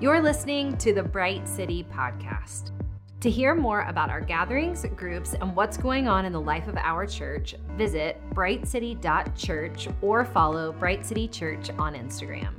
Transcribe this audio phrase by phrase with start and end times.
[0.00, 2.70] You're listening to the Bright City Podcast.
[3.18, 6.76] To hear more about our gatherings, groups, and what's going on in the life of
[6.76, 12.54] our church, visit brightcity.church or follow Bright City Church on Instagram.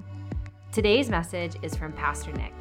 [0.73, 2.51] Today's message is from Pastor Nick.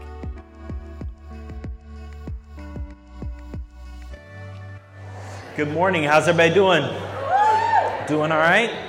[5.57, 6.05] Good morning.
[6.05, 6.85] How's everybody doing?
[8.07, 8.88] Doing all right?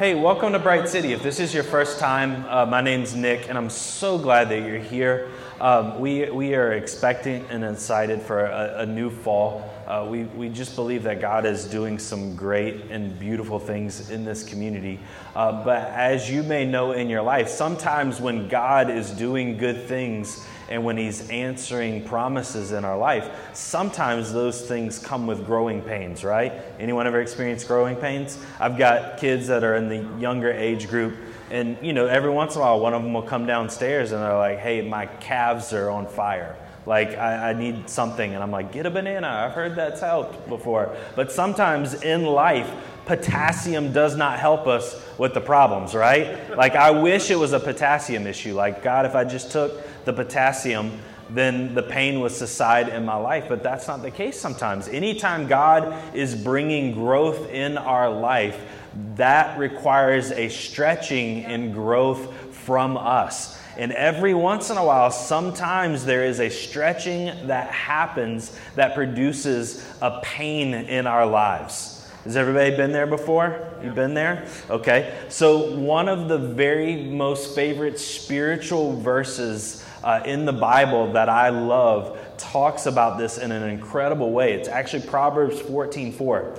[0.00, 1.12] Hey, welcome to Bright City.
[1.12, 4.66] If this is your first time, uh, my name's Nick, and I'm so glad that
[4.66, 5.28] you're here.
[5.60, 9.70] Um, we, we are expecting and excited for a, a new fall.
[9.86, 14.24] Uh, we, we just believe that God is doing some great and beautiful things in
[14.24, 15.00] this community.
[15.36, 19.84] Uh, but as you may know in your life, sometimes when God is doing good
[19.84, 25.82] things, and when he's answering promises in our life sometimes those things come with growing
[25.82, 26.52] pains right?
[26.78, 28.38] Anyone ever experienced growing pains?
[28.58, 31.16] I've got kids that are in the younger age group
[31.50, 34.22] and you know every once in a while one of them will come downstairs and
[34.22, 36.56] they're like hey my calves are on fire.
[36.86, 38.34] Like I, I, need something.
[38.34, 39.28] And i'm like get a banana.
[39.28, 40.96] I've heard that's helped before.
[41.14, 42.70] But sometimes in life
[43.16, 47.60] potassium does not help us with the problems right like i wish it was a
[47.60, 49.72] potassium issue like god if i just took
[50.04, 53.46] the potassium, then the pain would subside in my life.
[53.48, 54.88] But that's not the case sometimes.
[54.88, 58.60] Anytime God is bringing growth in our life,
[59.14, 63.58] that requires a stretching and growth from us.
[63.76, 69.86] And every once in a while, sometimes there is a stretching that happens that produces
[70.02, 71.99] a pain in our lives.
[72.24, 73.58] Has everybody been there before?
[73.82, 74.46] You've been there?
[74.68, 75.18] Okay.
[75.30, 81.48] So, one of the very most favorite spiritual verses uh, in the Bible that I
[81.48, 84.52] love talks about this in an incredible way.
[84.52, 86.58] It's actually Proverbs 14 4.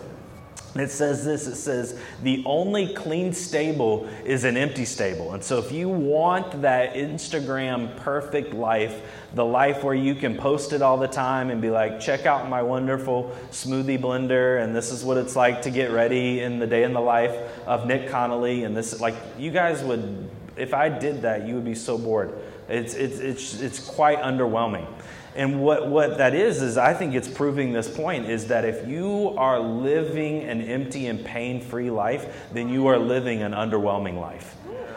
[0.74, 5.34] It says this it says, the only clean stable is an empty stable.
[5.34, 9.02] And so, if you want that Instagram perfect life,
[9.36, 12.48] the life where you can post it all the time and be like, check out
[12.48, 16.68] my wonderful smoothie blender, and this is what it's like to get ready in the
[16.68, 18.64] day in the life of Nick Connolly.
[18.64, 22.34] And this, like, you guys would, if I did that, you would be so bored.
[22.70, 24.88] It's, it's, it's, it's quite underwhelming.
[25.36, 28.88] And what, what that is, is I think it's proving this point is that if
[28.88, 34.20] you are living an empty and pain free life, then you are living an underwhelming
[34.20, 34.56] life.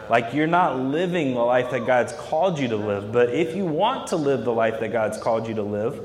[0.09, 3.11] Like you're not living the life that God's called you to live.
[3.11, 5.99] But if you want to live the life that God's called you to live,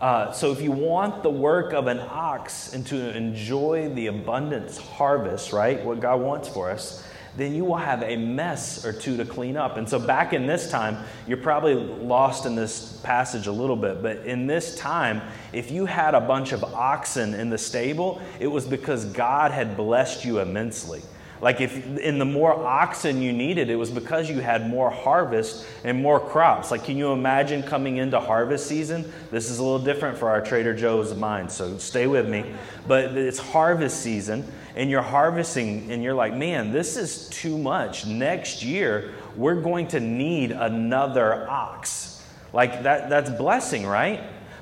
[0.00, 4.76] uh, so if you want the work of an ox and to enjoy the abundance
[4.76, 7.06] harvest, right, what God wants for us,
[7.36, 9.76] then you will have a mess or two to clean up.
[9.76, 14.02] And so, back in this time, you're probably lost in this passage a little bit,
[14.02, 15.22] but in this time,
[15.52, 19.76] if you had a bunch of oxen in the stable, it was because God had
[19.76, 21.02] blessed you immensely.
[21.42, 25.66] Like if in the more oxen you needed, it was because you had more harvest
[25.82, 26.70] and more crops.
[26.70, 29.12] Like, can you imagine coming into harvest season?
[29.32, 32.54] This is a little different for our Trader Joe's mind, so stay with me.
[32.86, 38.06] But it's harvest season, and you're harvesting, and you're like, man, this is too much.
[38.06, 42.24] Next year, we're going to need another ox.
[42.52, 44.20] Like, that, that's blessing, right?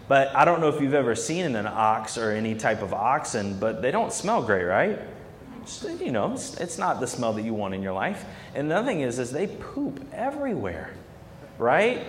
[0.09, 3.59] But I don't know if you've ever seen an ox or any type of oxen,
[3.61, 4.99] but they don't smell great, right?
[6.01, 8.25] you know, it's, not the smell that you want in your life.
[8.55, 10.93] And the other thing is, is they poop everywhere,
[11.59, 12.05] right?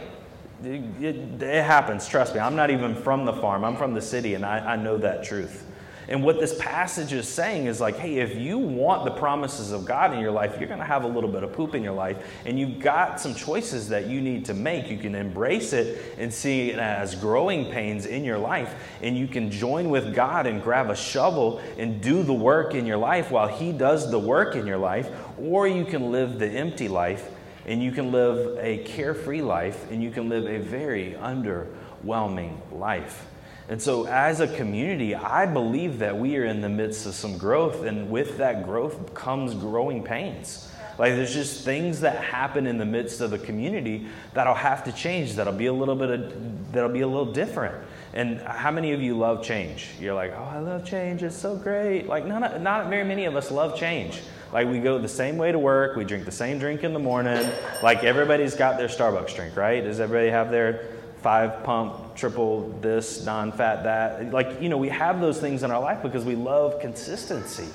[0.64, 2.40] It, it, it, happens, trust me.
[2.40, 5.24] I'm not even from the farm, I'm from the city, and I, I know that
[5.24, 5.66] truth.
[6.08, 9.86] And what this passage is saying is like, hey, if you want the promises of
[9.86, 11.94] God in your life, you're going to have a little bit of poop in your
[11.94, 12.18] life.
[12.46, 14.90] And you've got some choices that you need to make.
[14.90, 18.74] You can embrace it and see it as growing pains in your life.
[19.02, 22.86] And you can join with God and grab a shovel and do the work in
[22.86, 25.10] your life while He does the work in your life.
[25.40, 27.30] Or you can live the empty life
[27.66, 33.28] and you can live a carefree life and you can live a very underwhelming life.
[33.70, 37.38] And so, as a community, I believe that we are in the midst of some
[37.38, 40.68] growth, and with that growth comes growing pains.
[40.98, 44.92] Like, there's just things that happen in the midst of the community that'll have to
[44.92, 47.76] change, that'll be a little bit of, that'll be a little different.
[48.14, 49.88] And how many of you love change?
[50.00, 52.08] You're like, oh, I love change, it's so great.
[52.08, 54.22] Like, not, not very many of us love change.
[54.52, 57.00] Like, we go the same way to work, we drink the same drink in the
[57.00, 57.50] morning.
[57.82, 59.82] Like, everybody's got their Starbucks drink, right?
[59.82, 60.88] Does everybody have their
[61.22, 64.32] five pump, triple this, non fat that.
[64.32, 67.68] Like, you know, we have those things in our life because we love consistency.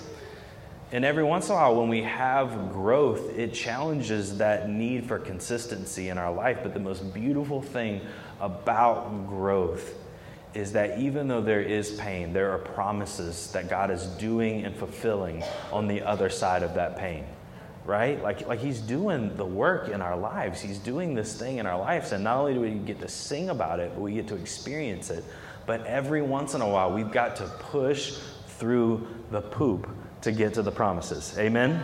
[0.92, 5.18] And every once in a while, when we have growth, it challenges that need for
[5.18, 6.58] consistency in our life.
[6.62, 8.00] But the most beautiful thing
[8.40, 9.94] about growth
[10.54, 14.74] is that even though there is pain, there are promises that God is doing and
[14.74, 17.24] fulfilling on the other side of that pain.
[17.86, 18.22] Right?
[18.22, 20.60] Like, like he's doing the work in our lives.
[20.60, 22.12] He's doing this thing in our lives.
[22.12, 25.10] And not only do we get to sing about it, but we get to experience
[25.10, 25.24] it.
[25.66, 28.18] But every once in a while, we've got to push
[28.58, 29.88] through the poop
[30.22, 31.36] to get to the promises.
[31.38, 31.82] Amen?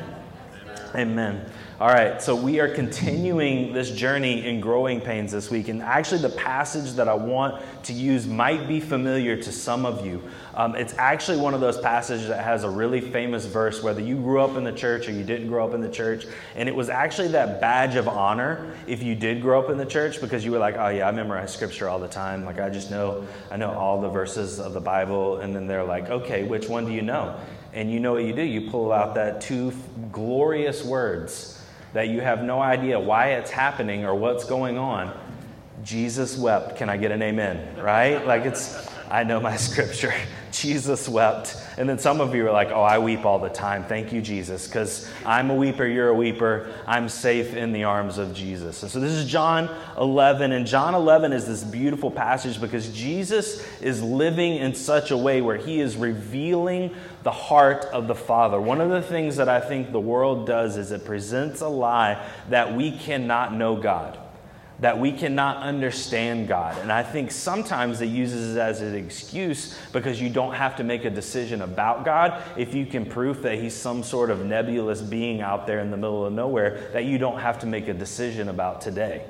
[0.94, 1.46] Amen.
[1.80, 5.68] All right, so we are continuing this journey in growing pains this week.
[5.68, 10.04] And actually, the passage that I want to use might be familiar to some of
[10.04, 10.22] you.
[10.54, 14.16] Um, it's actually one of those passages that has a really famous verse, whether you
[14.16, 16.26] grew up in the church or you didn't grow up in the church.
[16.56, 19.86] And it was actually that badge of honor if you did grow up in the
[19.86, 22.44] church because you were like, oh, yeah, I memorize scripture all the time.
[22.44, 25.38] Like, I just know, I know all the verses of the Bible.
[25.38, 27.40] And then they're like, okay, which one do you know?
[27.72, 28.42] And you know what you do?
[28.42, 29.72] You pull out that two
[30.10, 35.16] glorious words that you have no idea why it's happening or what's going on.
[35.82, 36.76] Jesus wept.
[36.76, 37.80] Can I get an amen?
[37.80, 38.24] Right?
[38.26, 40.14] Like it's, I know my scripture.
[40.52, 41.56] Jesus wept.
[41.78, 43.84] And then some of you are like, oh, I weep all the time.
[43.84, 46.70] Thank you, Jesus, because I'm a weeper, you're a weeper.
[46.86, 48.82] I'm safe in the arms of Jesus.
[48.82, 50.52] And so this is John 11.
[50.52, 55.40] And John 11 is this beautiful passage because Jesus is living in such a way
[55.40, 58.60] where he is revealing the heart of the Father.
[58.60, 62.24] One of the things that I think the world does is it presents a lie
[62.48, 64.18] that we cannot know God
[64.82, 66.76] that we cannot understand God.
[66.78, 70.84] And I think sometimes it uses it as an excuse because you don't have to
[70.84, 75.00] make a decision about God if you can prove that He's some sort of nebulous
[75.00, 77.94] being out there in the middle of nowhere that you don't have to make a
[77.94, 79.24] decision about today.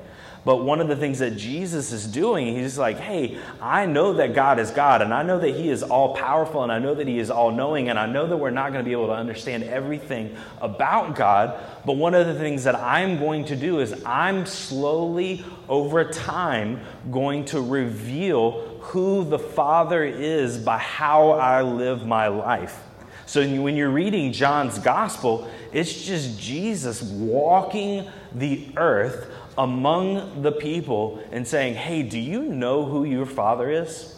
[0.45, 4.33] But one of the things that Jesus is doing, he's like, hey, I know that
[4.33, 7.07] God is God, and I know that He is all powerful, and I know that
[7.07, 9.13] He is all knowing, and I know that we're not going to be able to
[9.13, 11.57] understand everything about God.
[11.85, 16.81] But one of the things that I'm going to do is I'm slowly, over time,
[17.09, 22.81] going to reveal who the Father is by how I live my life.
[23.25, 31.23] So when you're reading John's gospel, it's just Jesus walking the earth among the people
[31.31, 34.13] and saying, Hey, do you know who your father is?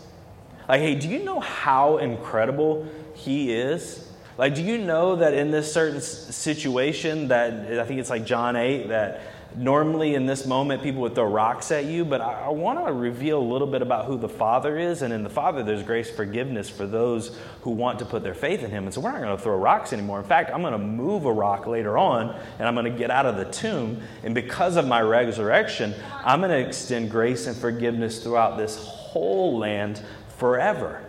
[0.67, 4.07] Like, hey, do you know how incredible he is?
[4.37, 8.55] Like, do you know that in this certain situation that I think it's like John
[8.55, 9.21] 8 that
[9.57, 12.91] normally in this moment people would throw rocks at you, but I, I want to
[12.91, 15.01] reveal a little bit about who the Father is.
[15.01, 18.63] And in the Father, there's grace forgiveness for those who want to put their faith
[18.63, 18.85] in Him.
[18.85, 20.19] And so we're not going to throw rocks anymore.
[20.19, 23.11] In fact, I'm going to move a rock later on and I'm going to get
[23.11, 24.01] out of the tomb.
[24.23, 25.93] And because of my resurrection,
[26.23, 30.01] I'm going to extend grace and forgiveness throughout this whole land
[30.37, 31.01] forever.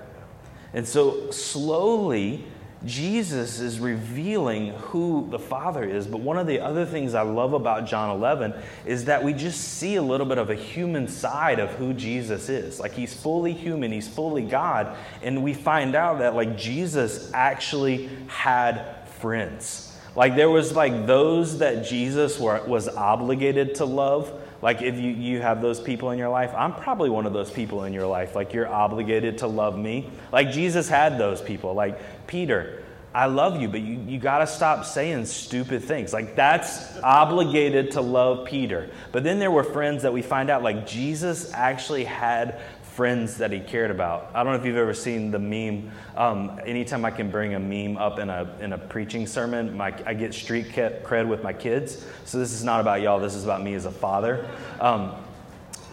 [0.73, 2.45] And so slowly,
[2.87, 6.07] Jesus is revealing who the Father is.
[6.07, 8.55] But one of the other things I love about John 11
[8.85, 12.49] is that we just see a little bit of a human side of who Jesus
[12.49, 12.81] is.
[12.81, 14.97] Like he's fully human, he's fully God.
[15.23, 19.99] And we find out that like Jesus actually had friends.
[20.15, 24.33] Like there was like those that Jesus were, was obligated to love.
[24.67, 27.53] Like if you, you have those people in your life, I'm probably one of those
[27.53, 28.35] people in your life.
[28.35, 30.11] Like you're obligated to love me.
[30.33, 31.73] Like Jesus had those people.
[31.73, 32.83] Like Peter,
[33.15, 36.13] I love you, but you, you got to stop saying stupid things.
[36.13, 38.91] Like, that's obligated to love Peter.
[39.11, 42.61] But then there were friends that we find out, like, Jesus actually had
[42.97, 44.31] friends that he cared about.
[44.35, 45.91] I don't know if you've ever seen the meme.
[46.17, 49.95] Um, anytime I can bring a meme up in a, in a preaching sermon, my,
[50.07, 52.07] I get street cred with my kids.
[52.25, 54.49] So this is not about y'all, this is about me as a father.
[54.81, 55.13] Um,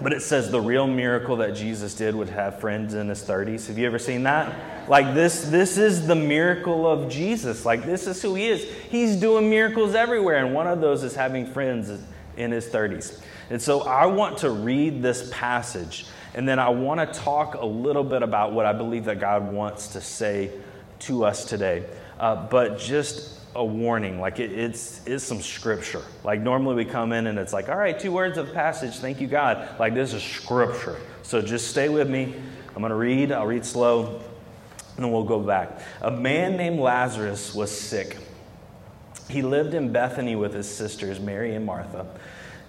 [0.01, 3.67] but it says the real miracle that Jesus did would have friends in his 30s.
[3.67, 4.89] Have you ever seen that?
[4.89, 7.65] Like this this is the miracle of Jesus.
[7.65, 8.63] Like this is who he is.
[8.89, 11.91] He's doing miracles everywhere and one of those is having friends
[12.37, 13.21] in his 30s.
[13.49, 17.65] And so I want to read this passage and then I want to talk a
[17.65, 20.51] little bit about what I believe that God wants to say
[20.99, 21.85] to us today.
[22.19, 24.19] Uh, but just a warning.
[24.19, 26.01] Like it, it's, it's some scripture.
[26.23, 28.95] Like normally we come in and it's like, all right, two words of passage.
[28.95, 29.79] Thank you, God.
[29.79, 30.97] Like this is scripture.
[31.21, 32.33] So just stay with me.
[32.75, 33.31] I'm going to read.
[33.31, 34.21] I'll read slow
[34.95, 35.81] and then we'll go back.
[36.01, 38.17] A man named Lazarus was sick.
[39.29, 42.05] He lived in Bethany with his sisters, Mary and Martha.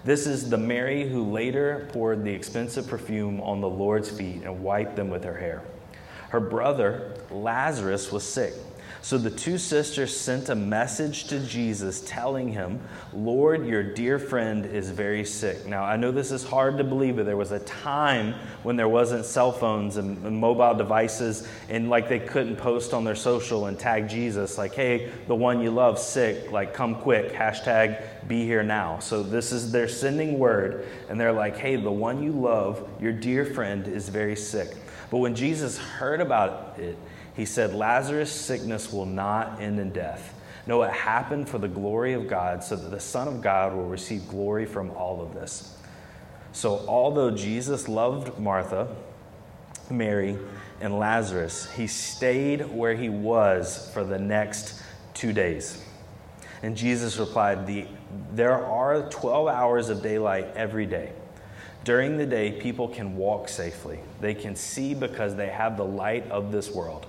[0.05, 4.61] This is the Mary who later poured the expensive perfume on the Lord's feet and
[4.61, 5.63] wiped them with her hair.
[6.29, 8.53] Her brother, Lazarus, was sick.
[9.01, 12.81] So the two sisters sent a message to Jesus telling him,
[13.13, 15.65] Lord, your dear friend is very sick.
[15.67, 18.89] Now, I know this is hard to believe, but there was a time when there
[18.89, 23.67] wasn't cell phones and, and mobile devices, and like they couldn't post on their social
[23.67, 28.43] and tag Jesus, like, hey, the one you love sick, like, come quick, hashtag be
[28.43, 28.97] here now.
[28.97, 33.13] So this is, they're sending word, and they're like, hey, the one you love, your
[33.13, 34.75] dear friend, is very sick.
[35.11, 36.97] But when Jesus heard about it,
[37.35, 40.33] he said, Lazarus' sickness will not end in death.
[40.67, 43.87] No, it happened for the glory of God, so that the Son of God will
[43.87, 45.77] receive glory from all of this.
[46.53, 48.87] So, although Jesus loved Martha,
[49.89, 50.37] Mary,
[50.79, 54.81] and Lazarus, he stayed where he was for the next
[55.13, 55.83] two days.
[56.63, 57.85] And Jesus replied, the,
[58.31, 61.11] There are 12 hours of daylight every day.
[61.83, 63.99] During the day, people can walk safely.
[64.19, 67.05] They can see because they have the light of this world.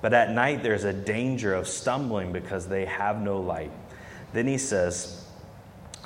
[0.00, 3.70] But at night, there's a danger of stumbling because they have no light.
[4.32, 5.24] Then he says,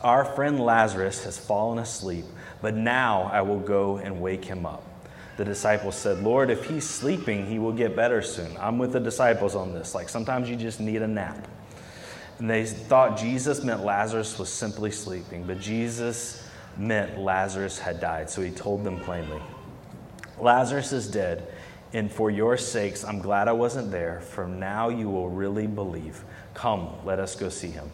[0.02, 2.24] Our friend Lazarus has fallen asleep,
[2.60, 4.82] but now I will go and wake him up.
[5.36, 8.56] The disciples said, Lord, if he's sleeping, he will get better soon.
[8.58, 9.94] I'm with the disciples on this.
[9.94, 11.48] Like sometimes you just need a nap.
[12.38, 18.30] And they thought Jesus meant Lazarus was simply sleeping, but Jesus meant Lazarus had died.
[18.30, 19.40] So he told them plainly
[20.38, 21.46] Lazarus is dead
[21.94, 24.20] and for your sakes, I'm glad I wasn't there.
[24.20, 26.22] From now you will really believe.
[26.52, 27.88] Come, let us go see him.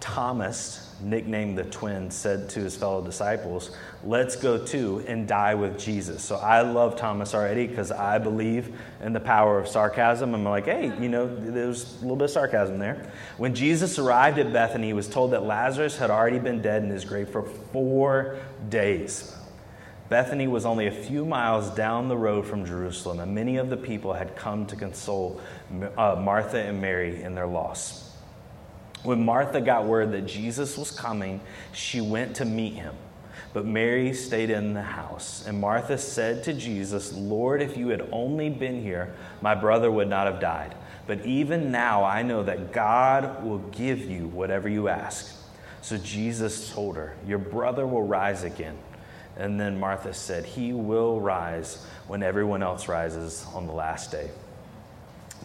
[0.00, 5.78] Thomas, nicknamed the twin, said to his fellow disciples, Let's go too and die with
[5.78, 6.24] Jesus.
[6.24, 10.34] So I love Thomas already because I believe in the power of sarcasm.
[10.34, 13.12] I'm like, hey, you know, there's a little bit of sarcasm there.
[13.36, 16.90] When Jesus arrived at Bethany, he was told that Lazarus had already been dead in
[16.90, 18.38] his grave for four
[18.70, 19.36] days.
[20.12, 23.78] Bethany was only a few miles down the road from Jerusalem, and many of the
[23.78, 25.40] people had come to console
[25.96, 28.14] uh, Martha and Mary in their loss.
[29.04, 31.40] When Martha got word that Jesus was coming,
[31.72, 32.94] she went to meet him.
[33.54, 35.46] But Mary stayed in the house.
[35.46, 40.08] And Martha said to Jesus, Lord, if you had only been here, my brother would
[40.08, 40.74] not have died.
[41.06, 45.34] But even now I know that God will give you whatever you ask.
[45.80, 48.76] So Jesus told her, Your brother will rise again.
[49.36, 54.30] And then Martha said, He will rise when everyone else rises on the last day.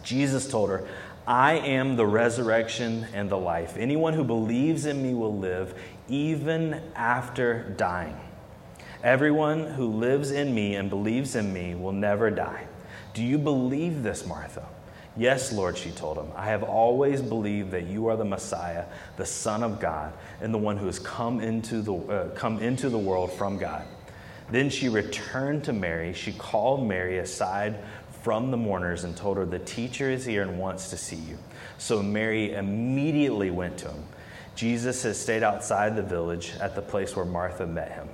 [0.02, 0.86] Jesus told her,
[1.26, 3.76] I am the resurrection and the life.
[3.76, 5.74] Anyone who believes in me will live
[6.08, 8.18] even after dying.
[9.04, 12.66] Everyone who lives in me and believes in me will never die.
[13.14, 14.66] Do you believe this, Martha?
[15.18, 16.30] Yes, Lord, she told him.
[16.36, 18.84] I have always believed that you are the Messiah,
[19.16, 22.88] the Son of God, and the one who has come into the, uh, come into
[22.88, 23.84] the world from God.
[24.50, 26.12] Then she returned to Mary.
[26.14, 27.80] She called Mary aside
[28.22, 31.36] from the mourners and told her, The teacher is here and wants to see you.
[31.78, 34.04] So Mary immediately went to him.
[34.54, 38.08] Jesus had stayed outside the village at the place where Martha met him.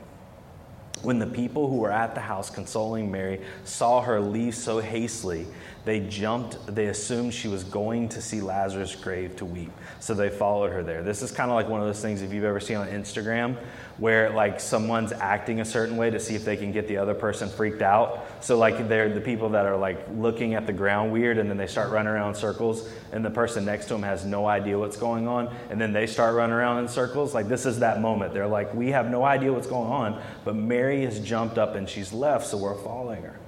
[1.04, 5.46] When the people who were at the house consoling Mary saw her leave so hastily,
[5.84, 9.70] they jumped, they assumed she was going to see Lazarus' grave to weep.
[10.00, 11.02] So they followed her there.
[11.02, 13.56] This is kind of like one of those things if you've ever seen on Instagram
[13.98, 17.14] where like someone's acting a certain way to see if they can get the other
[17.14, 18.26] person freaked out.
[18.40, 21.56] So like they're the people that are like looking at the ground weird and then
[21.56, 24.96] they start running around circles and the person next to them has no idea what's
[24.96, 27.34] going on and then they start running around in circles.
[27.34, 28.34] Like this is that moment.
[28.34, 31.88] They're like, we have no idea what's going on, but Mary has jumped up and
[31.88, 33.38] she's left, so we're following her.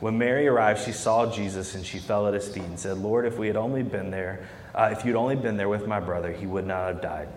[0.00, 3.26] When Mary arrived, she saw Jesus and she fell at his feet and said, Lord,
[3.26, 6.32] if we had only been there, uh, if you'd only been there with my brother,
[6.32, 7.28] he would not have died.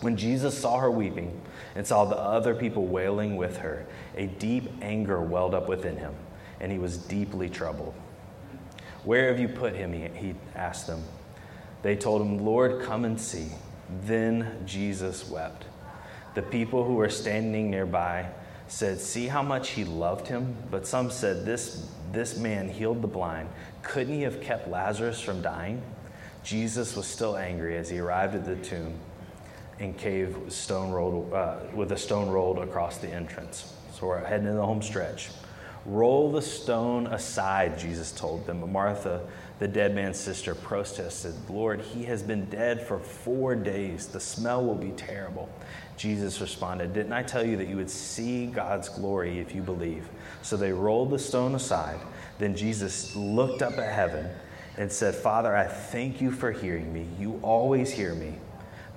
[0.00, 1.38] When Jesus saw her weeping
[1.74, 6.14] and saw the other people wailing with her, a deep anger welled up within him,
[6.58, 7.94] and he was deeply troubled.
[9.04, 9.92] Where have you put him?
[9.92, 11.02] He asked them.
[11.82, 13.48] They told him, Lord, come and see.
[14.02, 15.64] Then Jesus wept.
[16.34, 18.26] The people who were standing nearby
[18.68, 20.56] said, See how much he loved him?
[20.70, 23.48] But some said, This, this man healed the blind.
[23.82, 25.82] Couldn't he have kept Lazarus from dying?
[26.42, 28.94] Jesus was still angry as he arrived at the tomb
[29.80, 33.74] and cave with, stone rolled, uh, with a stone rolled across the entrance.
[33.92, 35.30] So we're heading into the home stretch.
[35.86, 38.60] Roll the stone aside, Jesus told them.
[38.60, 39.26] But Martha,
[39.58, 44.06] the dead man's sister, protested, Lord, he has been dead for four days.
[44.06, 45.48] The smell will be terrible.
[45.96, 50.06] Jesus responded, Didn't I tell you that you would see God's glory if you believe?
[50.42, 51.98] So they rolled the stone aside.
[52.38, 54.28] Then Jesus looked up at heaven
[54.76, 57.06] and said, Father, I thank you for hearing me.
[57.18, 58.34] You always hear me.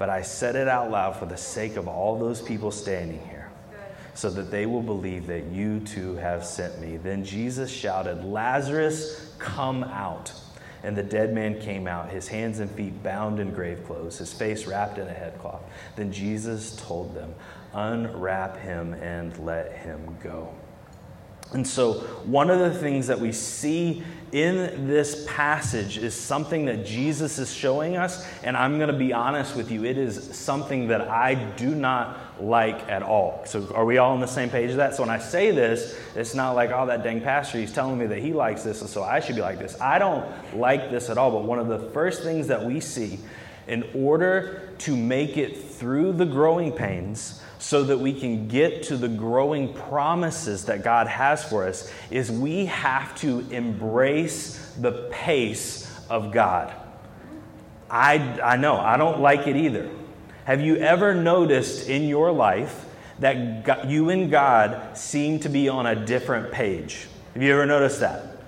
[0.04, 3.50] But I said it out loud for the sake of all those people standing here,
[4.14, 6.98] so that they will believe that you too have sent me.
[6.98, 10.34] Then Jesus shouted, Lazarus, come out.
[10.84, 14.34] And the dead man came out, his hands and feet bound in grave clothes, his
[14.34, 15.62] face wrapped in a headcloth.
[15.96, 17.34] Then Jesus told them,
[17.74, 20.54] Unwrap him and let him go.
[21.54, 21.94] And so,
[22.26, 27.54] one of the things that we see in this passage is something that Jesus is
[27.54, 28.28] showing us.
[28.44, 32.42] And I'm going to be honest with you, it is something that I do not
[32.42, 33.44] like at all.
[33.46, 34.96] So, are we all on the same page of that?
[34.96, 38.08] So, when I say this, it's not like, oh, that dang pastor, he's telling me
[38.08, 39.80] that he likes this, and so I should be like this.
[39.80, 40.26] I don't
[40.58, 41.30] like this at all.
[41.30, 43.20] But one of the first things that we see
[43.68, 48.98] in order to make it through the growing pains so that we can get to
[48.98, 55.90] the growing promises that God has for us is we have to embrace the pace
[56.10, 56.74] of God.
[57.90, 59.90] I, I know, I don't like it either.
[60.44, 62.86] Have you ever noticed in your life
[63.20, 67.08] that God, you and God seem to be on a different page?
[67.34, 68.40] Have you ever noticed that?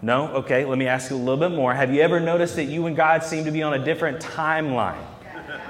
[0.00, 0.28] No?
[0.28, 1.74] Okay, let me ask you a little bit more.
[1.74, 5.04] Have you ever noticed that you and God seem to be on a different timeline?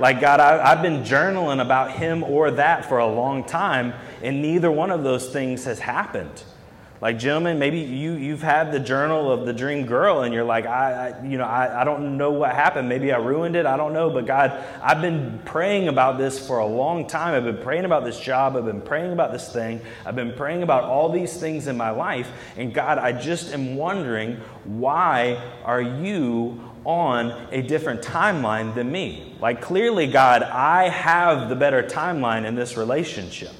[0.00, 4.40] Like, God, I, have been journaling about him or that for a long time, and
[4.40, 6.44] neither one of those things has happened.
[7.00, 10.66] Like, gentlemen, maybe you, you've had the journal of the dream girl and you're like,
[10.66, 12.88] I, I you know, I, I don't know what happened.
[12.88, 13.66] Maybe I ruined it.
[13.66, 14.10] I don't know.
[14.10, 17.34] But God, I've been praying about this for a long time.
[17.34, 18.56] I've been praying about this job.
[18.56, 19.80] I've been praying about this thing.
[20.04, 22.28] I've been praying about all these things in my life.
[22.56, 29.36] And God, I just am wondering, why are you on a different timeline than me?
[29.40, 33.52] Like, clearly, God, I have the better timeline in this relationship.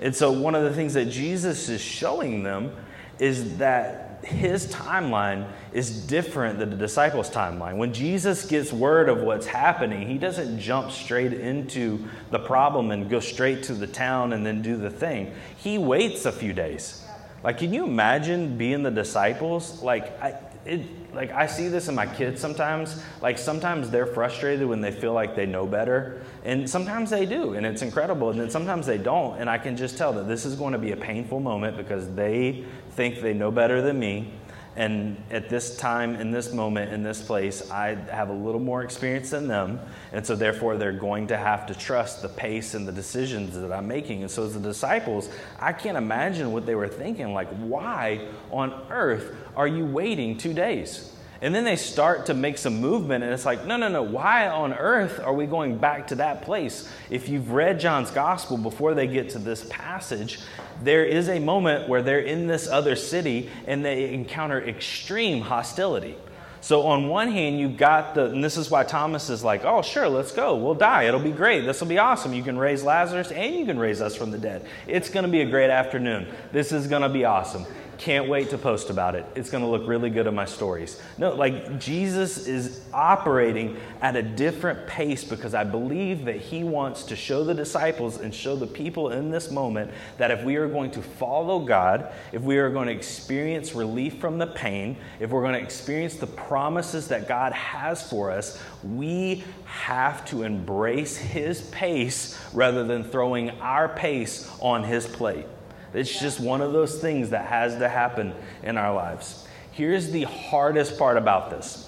[0.00, 2.70] And so, one of the things that Jesus is showing them
[3.18, 7.78] is that his timeline is different than the disciples' timeline.
[7.78, 13.08] When Jesus gets word of what's happening, he doesn't jump straight into the problem and
[13.08, 15.32] go straight to the town and then do the thing.
[15.56, 17.02] He waits a few days.
[17.42, 19.82] Like, can you imagine being the disciples?
[19.82, 20.34] Like, I,
[20.68, 23.02] it, like I see this in my kids sometimes.
[23.22, 27.54] Like sometimes they're frustrated when they feel like they know better, and sometimes they do,
[27.54, 28.30] and it's incredible.
[28.30, 30.78] And then sometimes they don't, and I can just tell that this is going to
[30.78, 34.32] be a painful moment because they think they know better than me,
[34.78, 38.84] and at this time, in this moment, in this place, I have a little more
[38.84, 39.80] experience than them.
[40.12, 43.72] And so, therefore, they're going to have to trust the pace and the decisions that
[43.72, 44.22] I'm making.
[44.22, 47.34] And so, as the disciples, I can't imagine what they were thinking.
[47.34, 51.12] Like, why on earth are you waiting two days?
[51.40, 54.48] And then they start to make some movement, and it's like, no, no, no, why
[54.48, 56.90] on earth are we going back to that place?
[57.10, 60.40] If you've read John's gospel before they get to this passage,
[60.82, 66.16] there is a moment where they're in this other city and they encounter extreme hostility.
[66.60, 69.80] So, on one hand, you've got the, and this is why Thomas is like, oh,
[69.80, 70.56] sure, let's go.
[70.56, 71.04] We'll die.
[71.04, 71.60] It'll be great.
[71.60, 72.34] This will be awesome.
[72.34, 74.66] You can raise Lazarus and you can raise us from the dead.
[74.88, 76.26] It's going to be a great afternoon.
[76.50, 77.64] This is going to be awesome.
[77.98, 79.26] Can't wait to post about it.
[79.34, 81.02] It's going to look really good in my stories.
[81.18, 87.02] No, like Jesus is operating at a different pace because I believe that he wants
[87.06, 90.68] to show the disciples and show the people in this moment that if we are
[90.68, 95.30] going to follow God, if we are going to experience relief from the pain, if
[95.30, 101.16] we're going to experience the promises that God has for us, we have to embrace
[101.16, 105.46] his pace rather than throwing our pace on his plate.
[105.94, 109.46] It's just one of those things that has to happen in our lives.
[109.72, 111.84] Here's the hardest part about this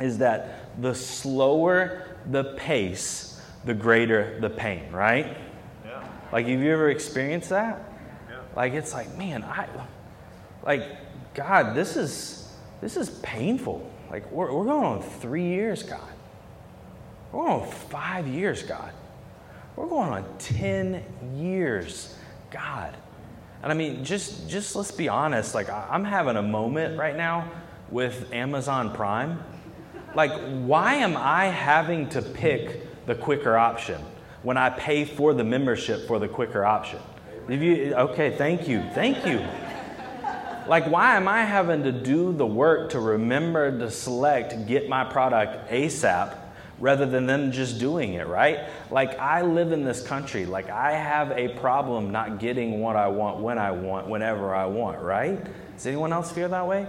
[0.00, 5.36] is that the slower the pace, the greater the pain, right?
[5.84, 6.06] Yeah.
[6.32, 7.80] Like have you ever experienced that?
[8.28, 8.38] Yeah.
[8.54, 9.68] Like it's like, man, I
[10.64, 10.82] like
[11.34, 13.90] God, this is this is painful.
[14.10, 16.00] Like we're, we're going on three years, God.
[17.32, 18.92] We're going on five years, God.
[19.76, 21.02] We're going on 10
[21.36, 22.14] years
[22.50, 22.96] God.
[23.62, 27.50] And I mean, just, just let's be honest, like I'm having a moment right now
[27.90, 29.42] with Amazon Prime.
[30.14, 30.32] Like,
[30.64, 34.00] why am I having to pick the quicker option
[34.42, 37.00] when I pay for the membership for the quicker option?
[37.48, 39.44] If you, okay, thank you, thank you.
[40.68, 45.04] Like, why am I having to do the work to remember to select get my
[45.04, 46.36] product ASAP
[46.78, 48.60] rather than them just doing it, right?
[48.90, 50.44] Like, I live in this country.
[50.44, 54.66] Like, I have a problem not getting what I want when I want, whenever I
[54.66, 55.38] want, right?
[55.74, 56.86] Does anyone else feel that way?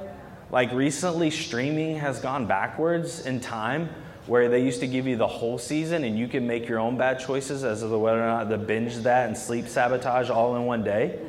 [0.51, 3.89] Like, recently, streaming has gone backwards in time
[4.27, 6.97] where they used to give you the whole season and you can make your own
[6.97, 10.65] bad choices as to whether or not to binge that and sleep sabotage all in
[10.65, 11.19] one day.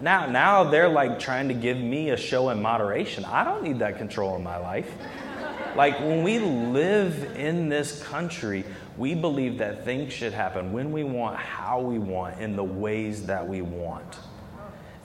[0.00, 3.24] Now, now they're like trying to give me a show in moderation.
[3.24, 4.90] I don't need that control in my life.
[5.76, 8.64] Like when we live in this country,
[8.96, 13.26] we believe that things should happen when we want, how we want, in the ways
[13.26, 14.18] that we want.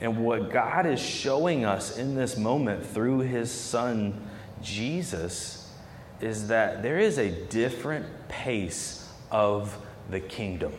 [0.00, 4.28] And what God is showing us in this moment through his son
[4.62, 5.72] Jesus
[6.20, 9.78] is that there is a different pace of
[10.10, 10.72] the kingdom.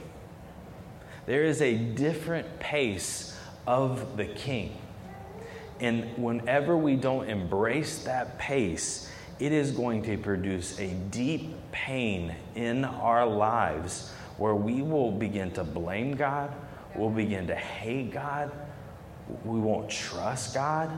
[1.26, 4.78] There is a different pace of the king.
[5.80, 12.34] And whenever we don't embrace that pace, it is going to produce a deep pain
[12.56, 16.52] in our lives where we will begin to blame God,
[16.96, 18.52] we'll begin to hate God,
[19.44, 20.92] we won't trust God.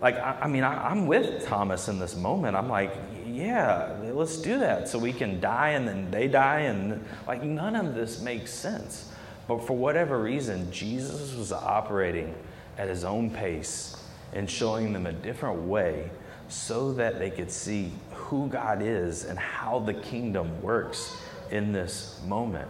[0.00, 2.56] Like, I, I mean, I, I'm with Thomas in this moment.
[2.56, 6.60] I'm like, yeah, let's do that so we can die and then they die.
[6.60, 9.12] And like, none of this makes sense.
[9.46, 12.34] But for whatever reason, Jesus was operating
[12.78, 13.96] at his own pace
[14.32, 16.10] and showing them a different way
[16.52, 21.16] so that they could see who God is and how the kingdom works
[21.50, 22.68] in this moment.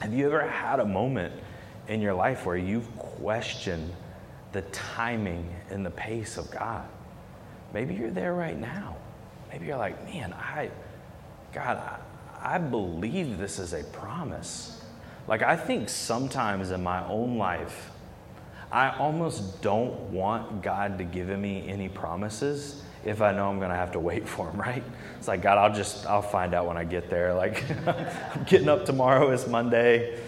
[0.00, 1.34] Have you ever had a moment
[1.88, 3.92] in your life where you've questioned
[4.52, 6.88] the timing and the pace of God?
[7.74, 8.96] Maybe you're there right now.
[9.52, 10.70] Maybe you're like, man, I,
[11.52, 14.82] God, I, I believe this is a promise.
[15.28, 17.90] Like, I think sometimes in my own life,
[18.74, 23.70] I almost don't want God to give me any promises if I know I'm going
[23.70, 24.82] to have to wait for him, right?
[25.16, 27.34] It's like, God, I'll just, I'll find out when I get there.
[27.44, 30.18] Like, I'm getting up tomorrow, it's Monday.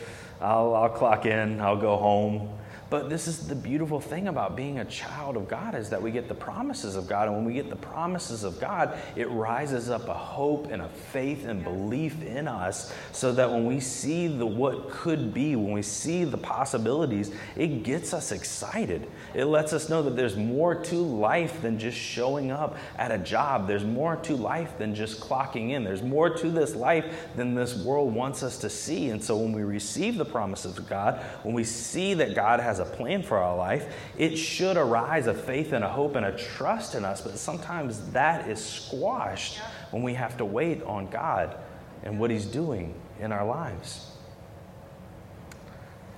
[0.40, 2.55] I'll, I'll clock in, I'll go home.
[2.88, 6.12] But this is the beautiful thing about being a child of God is that we
[6.12, 7.26] get the promises of God.
[7.26, 10.88] And when we get the promises of God, it rises up a hope and a
[10.88, 15.72] faith and belief in us so that when we see the what could be, when
[15.72, 19.10] we see the possibilities, it gets us excited.
[19.34, 23.18] It lets us know that there's more to life than just showing up at a
[23.18, 23.66] job.
[23.66, 25.82] There's more to life than just clocking in.
[25.82, 29.10] There's more to this life than this world wants us to see.
[29.10, 32.75] And so when we receive the promises of God, when we see that God has
[32.78, 36.26] has a plan for our life, it should arise a faith and a hope and
[36.26, 37.20] a trust in us.
[37.20, 39.58] But sometimes that is squashed
[39.90, 41.56] when we have to wait on God
[42.02, 44.10] and what He's doing in our lives.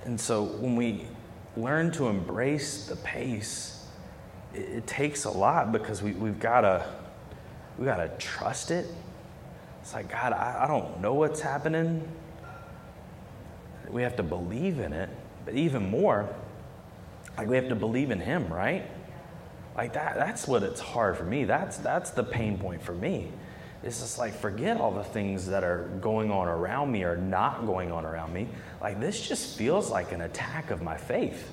[0.05, 1.05] And so when we
[1.55, 3.85] learn to embrace the pace,
[4.53, 6.85] it, it takes a lot because we, we've got to
[7.77, 8.85] we got to trust it.
[9.81, 12.05] It's like, God, I, I don't know what's happening.
[13.89, 15.09] We have to believe in it.
[15.45, 16.29] But even more,
[17.39, 18.83] like we have to believe in him, right?
[19.77, 21.45] Like that that's what it's hard for me.
[21.45, 23.31] That's that's the pain point for me.
[23.81, 27.65] It's just like forget all the things that are going on around me or not
[27.65, 28.49] going on around me.
[28.81, 31.49] Like this just feels like an attack of my faith.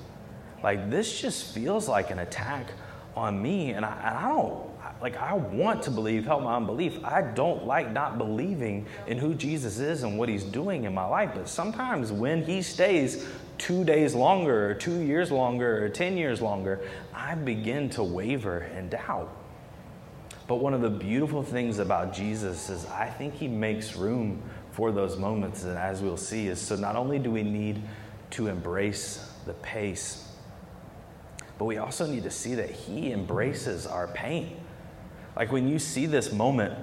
[0.61, 2.67] Like this just feels like an attack
[3.15, 4.69] on me and I, and I don't
[5.01, 6.99] like I want to believe, help my unbelief.
[7.01, 11.05] I don't like not believing in who Jesus is and what he's doing in my
[11.05, 11.31] life.
[11.33, 13.25] But sometimes when he stays
[13.57, 16.81] two days longer, or two years longer, or 10 years longer,
[17.13, 19.35] I begin to waver and doubt.
[20.47, 24.41] But one of the beautiful things about Jesus is I think he makes room
[24.71, 25.63] for those moments.
[25.63, 27.81] And as we'll see, is so not only do we need
[28.31, 30.31] to embrace the pace,
[31.57, 34.57] but we also need to see that he embraces our pain.
[35.35, 36.73] Like when you see this moment,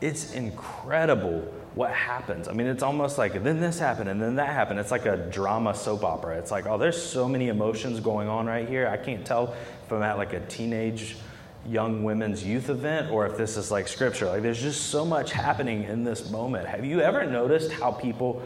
[0.00, 2.48] it's incredible what happens.
[2.48, 4.80] I mean, it's almost like then this happened and then that happened.
[4.80, 6.38] It's like a drama soap opera.
[6.38, 8.88] It's like, oh, there's so many emotions going on right here.
[8.88, 11.16] I can't tell if I'm at like a teenage
[11.66, 14.24] young women's youth event or if this is like scripture.
[14.24, 16.66] Like, there's just so much happening in this moment.
[16.66, 18.42] Have you ever noticed how people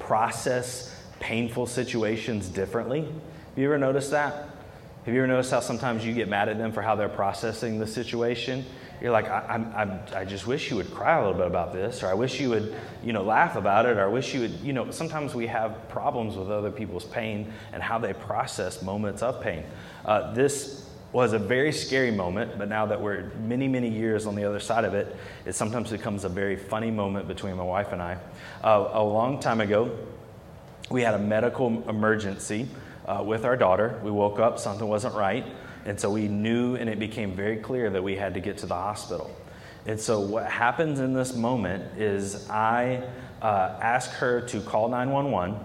[0.00, 3.02] process painful situations differently?
[3.02, 4.48] Have you ever noticed that?
[5.04, 7.78] Have you ever noticed how sometimes you get mad at them for how they're processing
[7.78, 8.64] the situation?
[9.02, 12.04] You're like, I, I, I just wish you would cry a little bit about this,
[12.04, 14.60] or I wish you would, you know, laugh about it, or I wish you would,
[14.60, 19.20] you know, sometimes we have problems with other people's pain and how they process moments
[19.20, 19.64] of pain.
[20.04, 24.36] Uh, this was a very scary moment, but now that we're many, many years on
[24.36, 27.92] the other side of it, it sometimes becomes a very funny moment between my wife
[27.92, 28.18] and I.
[28.62, 29.90] Uh, a long time ago,
[30.90, 32.68] we had a medical emergency
[33.06, 34.00] uh, with our daughter.
[34.04, 35.44] We woke up, something wasn't right.
[35.84, 38.66] And so we knew, and it became very clear that we had to get to
[38.66, 39.34] the hospital.
[39.86, 43.02] And so what happens in this moment is I
[43.40, 45.58] uh, ask her to call 911,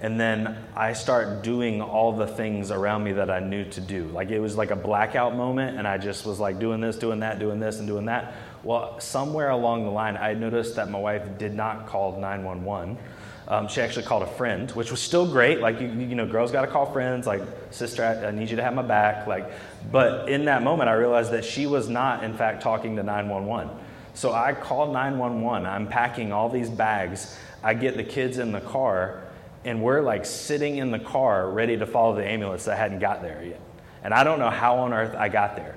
[0.00, 4.04] and then I start doing all the things around me that I knew to do.
[4.06, 7.20] Like it was like a blackout moment, and I just was like doing this, doing
[7.20, 8.34] that, doing this, and doing that.
[8.62, 12.96] Well, somewhere along the line, I noticed that my wife did not call 911.
[13.48, 15.60] Um, she actually called a friend, which was still great.
[15.60, 17.26] Like, you, you know, girls got to call friends.
[17.26, 19.26] Like, sister, I, I, need you to have my back.
[19.26, 19.50] Like,
[19.90, 23.74] but in that moment, I realized that she was not, in fact, talking to 911.
[24.12, 25.66] So I called 911.
[25.66, 27.38] I'm packing all these bags.
[27.62, 29.22] I get the kids in the car,
[29.64, 33.22] and we're like sitting in the car ready to follow the ambulance that hadn't got
[33.22, 33.60] there yet.
[34.02, 35.76] And I don't know how on earth I got there.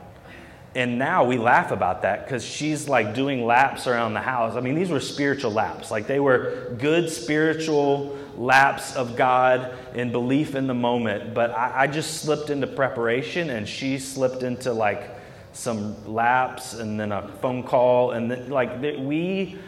[0.74, 4.56] And now we laugh about that because she's like doing laps around the house.
[4.56, 5.92] I mean, these were spiritual laps.
[5.92, 11.34] Like they were good spiritual laps of God and belief in the moment.
[11.34, 15.10] But I, I just slipped into preparation and she slipped into like
[15.52, 18.12] some laps and then a phone call.
[18.12, 19.60] And then, like we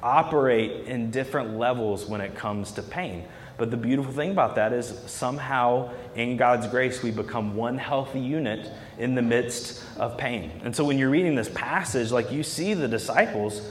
[0.00, 3.24] operate in different levels when it comes to pain.
[3.58, 8.20] But the beautiful thing about that is somehow, in God's grace, we become one healthy
[8.20, 10.50] unit in the midst of pain.
[10.64, 13.62] And so when you're reading this passage, like you see the disciples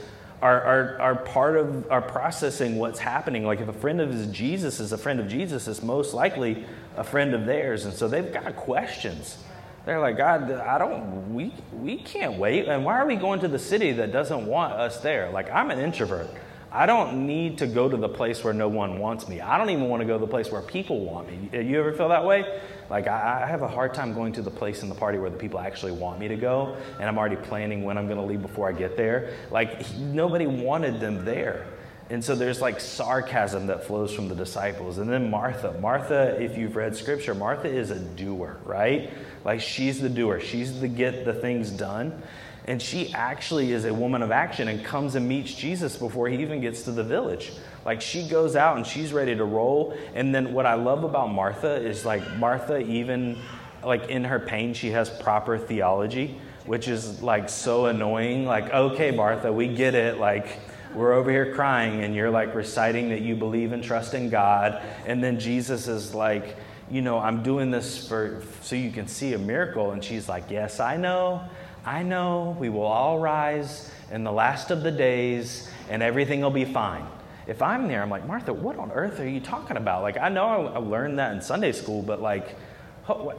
[0.42, 3.46] are, are, are part of are processing what's happening.
[3.46, 6.66] Like if a friend of Jesus is a friend of Jesus, is most likely
[6.98, 7.86] a friend of theirs.
[7.86, 9.38] And so they've got questions.
[9.86, 12.68] They're like, God, I don't, we, we can't wait.
[12.68, 15.32] And why are we going to the city that doesn't want us there?
[15.32, 16.30] Like, I'm an introvert.
[16.74, 19.42] I don't need to go to the place where no one wants me.
[19.42, 21.64] I don't even want to go to the place where people want me.
[21.64, 22.62] You ever feel that way?
[22.90, 25.30] Like, I, I have a hard time going to the place in the party where
[25.30, 28.24] the people actually want me to go, and I'm already planning when I'm going to
[28.24, 29.34] leave before I get there.
[29.52, 31.68] Like, nobody wanted them there.
[32.10, 34.98] And so there's like sarcasm that flows from the disciples.
[34.98, 35.78] And then Martha.
[35.80, 39.10] Martha, if you've read scripture, Martha is a doer, right?
[39.46, 40.42] Like she's the doer.
[40.42, 42.22] She's the get the things done.
[42.66, 46.42] And she actually is a woman of action and comes and meets Jesus before he
[46.42, 47.52] even gets to the village.
[47.86, 49.98] Like she goes out and she's ready to roll.
[50.14, 53.40] And then what I love about Martha is like Martha, even
[53.84, 58.46] like in her pain, she has proper theology, which is like so annoying.
[58.46, 60.20] Like, okay, Martha, we get it.
[60.20, 60.60] Like,
[60.94, 64.82] we're over here crying and you're like reciting that you believe and trust in God.
[65.06, 66.58] And then Jesus is like,
[66.90, 69.92] you know, I'm doing this for so you can see a miracle.
[69.92, 71.42] And she's like, Yes, I know.
[71.86, 76.52] I know we will all rise in the last of the days and everything will
[76.52, 77.06] be fine.
[77.48, 80.04] If I'm there, I'm like, Martha, what on earth are you talking about?
[80.04, 82.56] Like, I know I learned that in Sunday school, but like,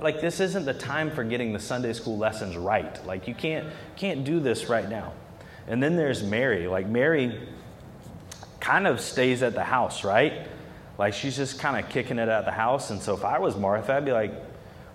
[0.00, 3.05] like this isn't the time for getting the Sunday school lessons right.
[3.07, 5.12] Like, you can't can't do this right now.
[5.68, 6.66] And then there's Mary.
[6.66, 7.48] Like, Mary
[8.59, 10.48] kind of stays at the house, right?
[10.98, 12.90] Like, she's just kind of kicking it at the house.
[12.90, 14.33] And so, if I was Martha, I'd be like,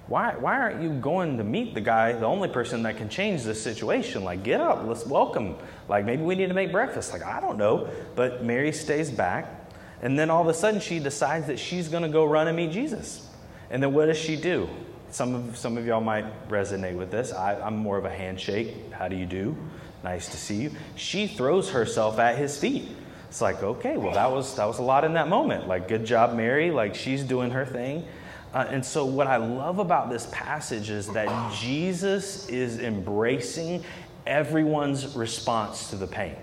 [0.08, 3.44] why, why aren't you going to meet the guy, the only person that can change
[3.44, 4.24] this situation?
[4.24, 5.58] Like, get up, let's welcome.
[5.90, 7.12] Like, maybe we need to make breakfast.
[7.12, 7.90] Like, I don't know.
[8.16, 9.54] But Mary stays back.
[10.02, 12.56] And then all of a sudden, she decides that she's going to go run and
[12.56, 13.28] meet Jesus.
[13.70, 14.70] And then what does she do?
[15.10, 17.34] Some of, some of y'all might resonate with this.
[17.34, 18.94] I, I'm more of a handshake.
[18.94, 19.58] How do you do?
[20.04, 20.72] Nice to see you.
[20.96, 22.88] She throws herself at his feet.
[23.28, 25.68] It's like, okay, well, that was, that was a lot in that moment.
[25.68, 26.72] Like, good job, Mary.
[26.72, 28.06] Like, she's doing her thing.
[28.54, 33.84] Uh, and so, what I love about this passage is that Jesus is embracing
[34.26, 36.36] everyone's response to the pain.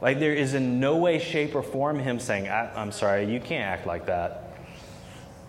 [0.00, 3.40] Like, there is in no way, shape, or form him saying, I, am sorry, you
[3.40, 4.54] can't act like that.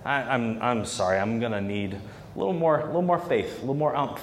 [0.04, 3.58] I, I'm, I'm sorry, I'm going to need a little more, a little more faith,
[3.58, 4.22] a little more umph.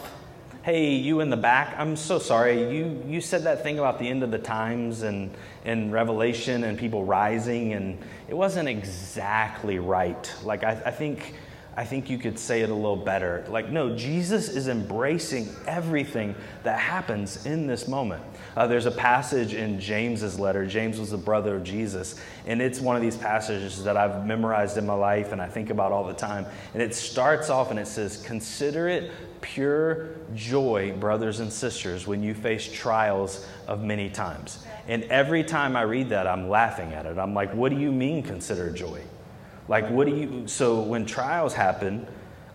[0.63, 2.75] Hey, you in the back, I'm so sorry.
[2.75, 5.31] You, you said that thing about the end of the times and,
[5.65, 10.33] and Revelation and people rising, and it wasn't exactly right.
[10.45, 11.35] Like, I, I think
[11.75, 13.45] I think you could say it a little better.
[13.49, 18.23] Like, no, Jesus is embracing everything that happens in this moment.
[18.57, 20.67] Uh, there's a passage in James's letter.
[20.67, 24.77] James was the brother of Jesus, and it's one of these passages that I've memorized
[24.77, 26.45] in my life and I think about all the time.
[26.75, 32.23] And it starts off and it says, Consider it pure joy, brothers and sisters, when
[32.23, 34.65] you face trials of many times.
[34.89, 37.19] And every time I read that, I'm laughing at it.
[37.19, 39.01] I'm like, what do you mean, consider joy?
[39.73, 42.07] Like, what do you, so when trials happen,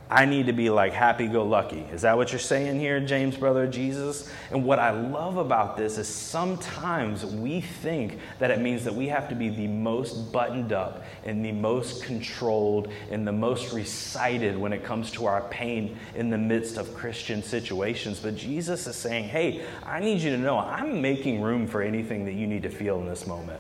[0.07, 1.79] I need to be like happy go lucky.
[1.91, 4.31] Is that what you're saying here, James, brother Jesus?
[4.51, 9.07] And what I love about this is sometimes we think that it means that we
[9.07, 14.55] have to be the most buttoned up and the most controlled and the most recited
[14.55, 18.19] when it comes to our pain in the midst of Christian situations.
[18.19, 22.25] But Jesus is saying, hey, I need you to know I'm making room for anything
[22.25, 23.59] that you need to feel in this moment.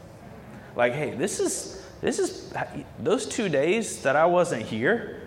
[0.75, 2.53] Like, hey, this is this is
[2.99, 5.21] those two days that I wasn't here,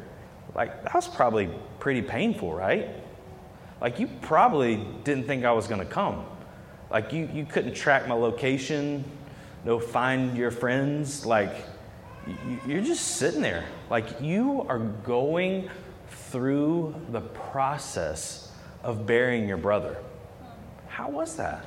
[0.55, 2.89] like that was probably pretty painful, right?
[3.81, 6.25] Like you probably didn't think I was to come.
[6.91, 9.05] Like you, you couldn't track my location,
[9.65, 11.25] no find your friends.
[11.25, 11.55] Like
[12.67, 13.65] you're just sitting there.
[13.89, 15.71] Like you are going
[16.09, 18.53] through the process
[18.83, 19.97] of burying your brother.
[20.89, 21.67] How was that?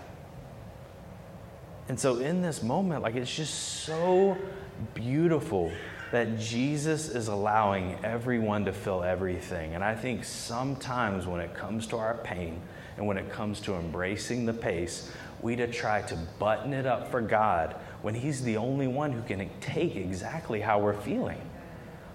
[1.90, 4.38] And so in this moment, like it's just so
[4.94, 5.72] beautiful
[6.12, 9.74] that Jesus is allowing everyone to feel everything.
[9.74, 12.62] And I think sometimes when it comes to our pain
[12.98, 17.10] and when it comes to embracing the pace, we to try to button it up
[17.10, 21.42] for God when He's the only one who can take exactly how we're feeling.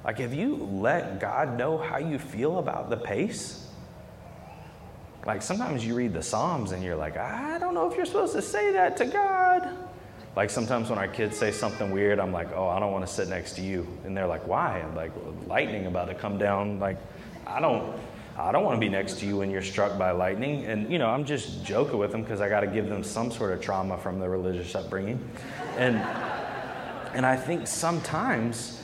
[0.04, 3.66] Like, have you let God know how you feel about the pace?
[5.26, 8.34] Like, sometimes you read the Psalms and you're like, I don't know if you're supposed
[8.34, 9.87] to say that to God.
[10.38, 13.12] Like sometimes when our kids say something weird, I'm like, oh, I don't want to
[13.12, 13.84] sit next to you.
[14.04, 14.80] And they're like, why?
[14.80, 15.10] I'm like,
[15.48, 16.78] lightning about to come down.
[16.78, 16.96] Like,
[17.44, 17.92] I don't,
[18.36, 20.64] I don't want to be next to you when you're struck by lightning.
[20.66, 23.32] And, you know, I'm just joking with them because I got to give them some
[23.32, 25.28] sort of trauma from the religious upbringing.
[25.76, 25.96] And,
[27.16, 28.80] and I think sometimes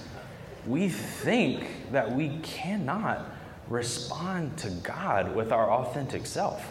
[0.66, 3.30] we think that we cannot
[3.68, 6.66] respond to God with our authentic self.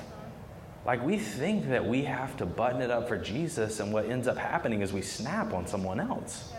[0.86, 4.28] Like we think that we have to button it up for Jesus, and what ends
[4.28, 6.52] up happening is we snap on someone else.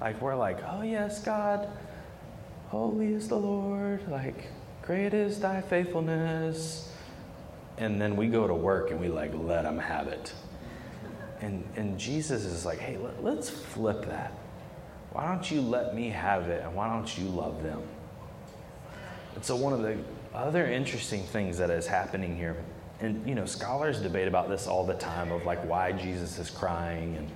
[0.00, 1.68] Like we're like, oh yes, God,
[2.68, 4.48] holy is the Lord, like
[4.82, 6.92] great is thy faithfulness.
[7.78, 10.32] And then we go to work and we like let him have it.
[11.40, 14.32] And, and Jesus is like, hey, let, let's flip that.
[15.12, 17.82] Why don't you let me have it and why don't you love them?
[19.34, 19.98] And so, one of the
[20.34, 22.56] other interesting things that is happening here,
[23.00, 26.50] and you know, scholars debate about this all the time of like why Jesus is
[26.50, 27.30] crying and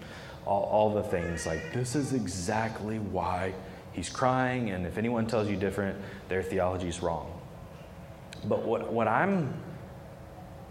[0.47, 1.47] all, all the things.
[1.47, 3.55] Like, this is exactly why
[3.93, 7.41] he's crying, and if anyone tells you different, their theology is wrong.
[8.45, 9.53] But what, what I'm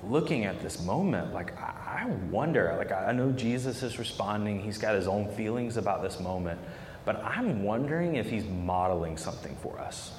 [0.03, 4.77] looking at this moment, like, I, I wonder, like, I know Jesus is responding, he's
[4.77, 6.59] got his own feelings about this moment,
[7.05, 10.11] but I'm wondering if he's modeling something for us.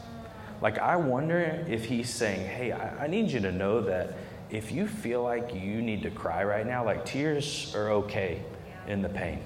[0.60, 4.14] Like, I wonder if he's saying, hey, I, I need you to know that
[4.50, 8.42] if you feel like you need to cry right now, like, tears are okay
[8.86, 9.40] in the pain.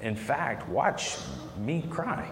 [0.00, 1.16] In fact, watch
[1.58, 2.30] me cry.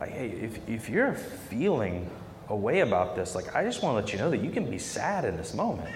[0.00, 2.10] Like, hey, if, if you're feeling
[2.48, 4.70] a way about this, like, I just want to let you know that you can
[4.70, 5.88] be sad in this moment.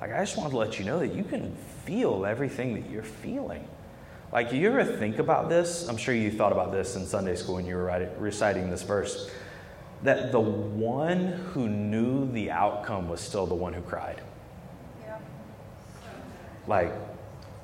[0.00, 3.02] Like, I just want to let you know that you can feel everything that you're
[3.02, 3.66] feeling.
[4.32, 5.88] Like, you ever think about this?
[5.88, 9.30] I'm sure you thought about this in Sunday school when you were reciting this verse.
[10.02, 14.20] That the one who knew the outcome was still the one who cried.
[15.02, 15.18] Yeah.
[16.66, 16.92] Like,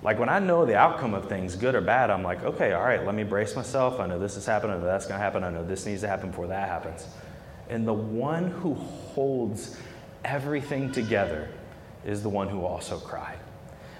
[0.02, 2.82] like when I know the outcome of things, good or bad, I'm like, okay, all
[2.82, 4.00] right, let me brace myself.
[4.00, 6.08] I know this is happening, I know that's to happen, I know this needs to
[6.08, 7.06] happen before that happens.
[7.68, 9.76] And the one who holds
[10.24, 11.48] everything together
[12.04, 13.38] is the one who also cried.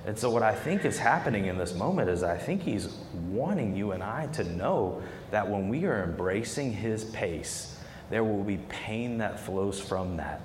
[0.05, 2.89] And so, what I think is happening in this moment is I think he's
[3.29, 7.72] wanting you and I to know that when we are embracing his pace,
[8.13, 10.43] there will be pain that flows from that.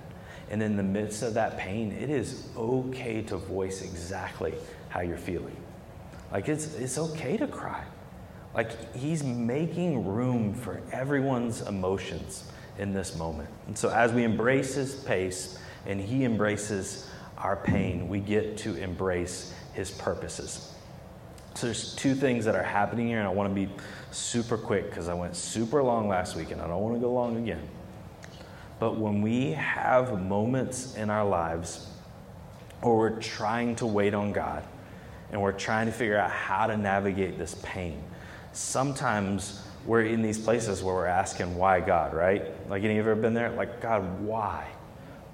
[0.50, 4.54] And in the midst of that pain, it is okay to voice exactly
[4.88, 5.58] how you're feeling.
[6.32, 7.84] Like it's, it's okay to cry.
[8.56, 12.50] Like he's making room for everyone's emotions
[12.80, 13.50] in this moment.
[13.68, 18.78] And so as we embrace his pace and he embraces our pain, we get to
[18.78, 20.74] embrace his purposes.
[21.56, 23.70] So there's two things that are happening here, and I want to be
[24.18, 27.14] super quick because I went super long last week and I don't want to go
[27.14, 27.68] long again.
[28.80, 31.88] But when we have moments in our lives
[32.82, 34.64] where we're trying to wait on God,
[35.32, 38.02] and we're trying to figure out how to navigate this pain.
[38.54, 42.46] Sometimes we're in these places where we're asking, why God, right?
[42.70, 43.52] Like, any of you ever been there?
[43.52, 44.68] Like, God, why?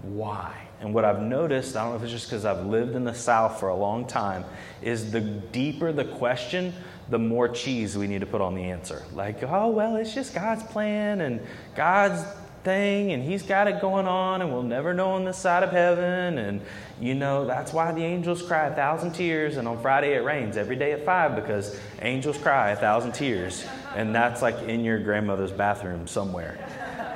[0.02, 0.68] Why?
[0.82, 3.14] And what I've noticed, I don't know if it's just because I've lived in the
[3.14, 4.44] South for a long time,
[4.82, 6.74] is the deeper the question,
[7.10, 9.04] the more cheese we need to put on the answer.
[9.14, 11.42] Like, oh, well, it's just God's plan and
[11.76, 12.24] God's
[12.64, 15.72] thing and he's got it going on and we'll never know on this side of
[15.72, 16.38] heaven.
[16.38, 16.62] And
[17.00, 20.58] you know that's why the angels cry a thousand tears and on friday it rains
[20.58, 25.00] every day at five because angels cry a thousand tears and that's like in your
[25.00, 26.58] grandmother's bathroom somewhere.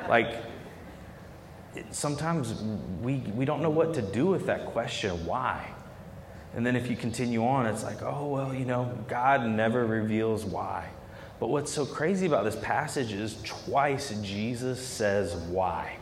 [0.09, 0.43] Like
[1.91, 2.61] sometimes
[3.01, 5.25] we, we don't know what to do with that question.
[5.25, 5.65] Why
[6.55, 10.45] and then if you continue on it's like oh well you know god never reveals
[10.45, 10.87] why
[11.39, 15.97] but what's so crazy about this passage is twice Jesus says why.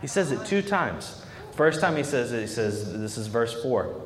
[0.00, 1.22] He says it two times.
[1.52, 4.02] First time he says it, he says, this is verse 4.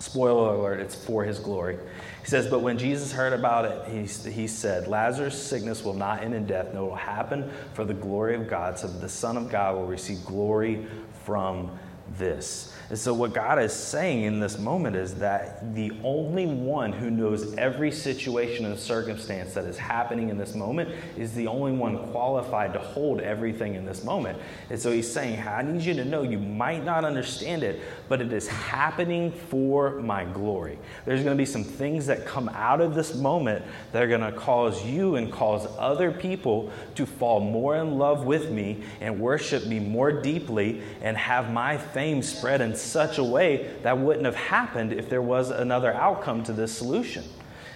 [0.00, 1.78] Spoiler alert, it's for his glory.
[2.22, 6.22] He says, But when Jesus heard about it, he, he said, Lazarus' sickness will not
[6.22, 9.08] end in death, no, it will happen for the glory of God, so that the
[9.08, 10.86] Son of God will receive glory
[11.24, 11.70] from
[12.18, 12.74] this.
[12.90, 17.10] And so, what God is saying in this moment is that the only one who
[17.10, 21.96] knows every situation and circumstance that is happening in this moment is the only one
[22.10, 24.38] qualified to hold everything in this moment.
[24.68, 28.20] And so, He's saying, I need you to know you might not understand it, but
[28.20, 30.78] it is happening for my glory.
[31.06, 34.20] There's going to be some things that come out of this moment that are going
[34.20, 39.18] to cause you and cause other people to fall more in love with me and
[39.18, 44.26] worship me more deeply and have my fame spread in such a way that wouldn't
[44.26, 47.24] have happened if there was another outcome to this solution.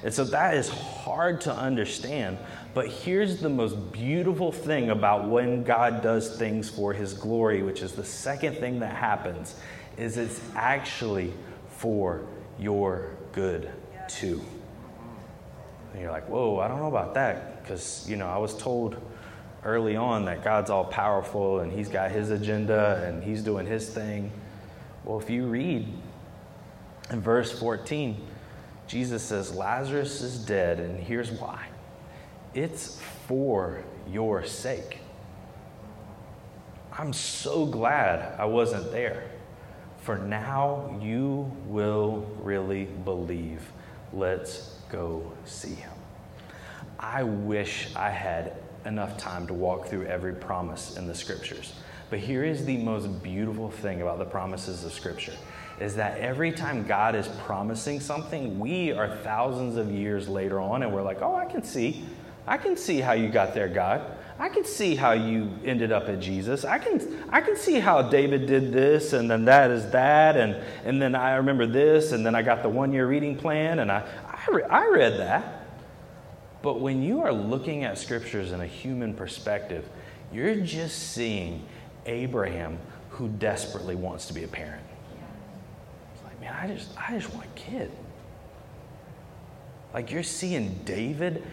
[0.03, 2.39] And so that is hard to understand.
[2.75, 7.81] But here's the most beautiful thing about when God does things for his glory, which
[7.83, 9.57] is the second thing that happens,
[9.97, 11.33] is it's actually
[11.69, 12.27] for
[12.59, 13.71] your good
[14.09, 14.45] too.
[15.93, 17.62] And you're like, whoa, I don't know about that.
[17.62, 19.01] Because, you know, I was told
[19.65, 23.89] early on that God's all powerful and he's got his agenda and he's doing his
[23.89, 24.31] thing.
[25.05, 25.87] Well, if you read
[27.11, 28.21] in verse 14,
[28.87, 31.67] Jesus says, Lazarus is dead, and here's why.
[32.55, 34.99] it's for your sake.
[36.93, 39.31] I'm so glad I wasn't there.
[39.99, 43.61] For now, you will really believe.
[44.13, 45.93] Let's go see him.
[46.99, 48.57] I wish I had
[48.89, 51.74] enough time to walk through every promise in the scriptures.
[52.11, 55.34] But here is the most beautiful thing about the promises of scripture
[55.78, 60.82] is that every time God is promising something, we are thousands of years later on
[60.82, 62.05] and we're like, "Oh, I can see.
[62.47, 64.01] I can see how you got there, God.
[64.39, 66.64] I can see how you ended up at Jesus.
[66.64, 70.57] I can, I can see how David did this, and then that is that, and,
[70.84, 73.91] and then I remember this, and then I got the one year reading plan, and
[73.91, 75.58] I, I, re- I read that.
[76.63, 79.89] But when you are looking at scriptures in a human perspective,
[80.33, 81.65] you're just seeing
[82.07, 82.79] Abraham
[83.11, 84.85] who desperately wants to be a parent.
[86.15, 87.91] It's like, man, I just, I just want a kid.
[89.95, 91.45] Like you're seeing David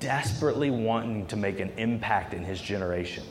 [0.00, 3.24] desperately wanting to make an impact in his generation.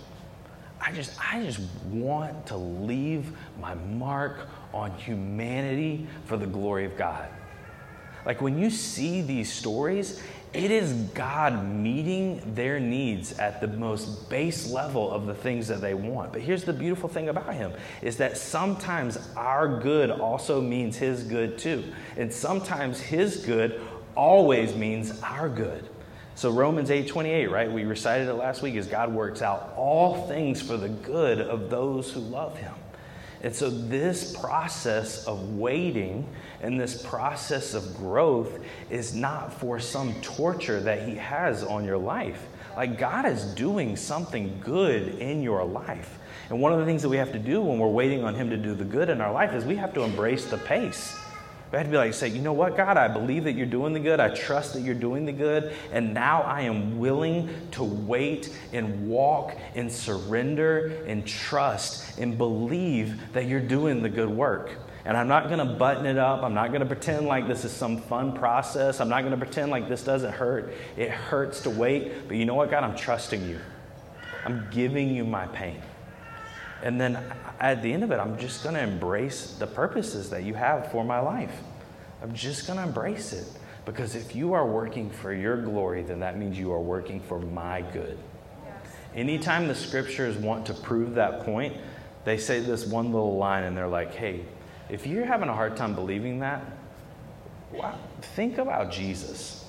[0.79, 1.59] I just, I just
[1.89, 7.27] want to leave my mark on humanity for the glory of God.
[8.25, 10.21] Like when you see these stories,
[10.55, 15.81] it is God meeting their needs at the most base level of the things that
[15.81, 16.31] they want.
[16.31, 21.23] But here's the beautiful thing about him is that sometimes our good also means his
[21.23, 21.83] good too.
[22.17, 23.81] And sometimes his good
[24.15, 25.89] always means our good.
[26.35, 27.71] So Romans 8:28, right?
[27.71, 31.69] We recited it last week is God works out all things for the good of
[31.69, 32.73] those who love him.
[33.45, 36.27] And so this process of waiting
[36.63, 41.99] and this process of growth is not for some torture that he has on your
[41.99, 42.47] life.
[42.75, 46.17] Like God is doing something good in your life.
[46.49, 48.49] And one of the things that we have to do when we're waiting on him
[48.49, 51.15] to do the good in our life is we have to embrace the pace.
[51.75, 53.91] We have to be like, say, you know what, God, I believe that you're doing
[53.91, 54.21] the good.
[54.21, 55.73] I trust that you're doing the good.
[55.91, 63.19] And now I am willing to wait and walk and surrender and trust and believe
[63.33, 64.71] that you're doing the good work.
[65.03, 66.43] And I'm not going to button it up.
[66.43, 69.01] I'm not going to pretend like this is some fun process.
[69.01, 70.73] I'm not going to pretend like this doesn't hurt.
[70.95, 72.29] It hurts to wait.
[72.29, 72.85] But you know what, God?
[72.85, 73.59] I'm trusting you.
[74.45, 75.81] I'm giving you my pain.
[76.83, 77.17] And then
[77.59, 80.91] at the end of it, I'm just going to embrace the purposes that you have
[80.91, 81.55] for my life.
[82.21, 83.47] I'm just going to embrace it.
[83.85, 87.39] Because if you are working for your glory, then that means you are working for
[87.39, 88.17] my good.
[88.65, 88.75] Yes.
[89.13, 91.77] Anytime the scriptures want to prove that point,
[92.23, 94.43] they say this one little line and they're like, hey,
[94.89, 96.63] if you're having a hard time believing that,
[97.71, 97.95] wow,
[98.35, 99.63] think about Jesus.